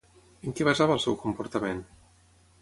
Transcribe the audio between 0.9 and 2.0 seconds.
el seu comportament?